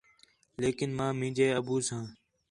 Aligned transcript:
لیکن 0.61 0.89
ماں 0.97 1.11
مینجے 1.19 1.47
ابو 1.59 1.75
ساں 1.87 2.05